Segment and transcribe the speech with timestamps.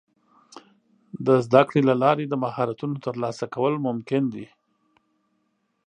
[1.25, 4.47] د زده کړې له لارې د مهارتونو ترلاسه کول ممکن دي.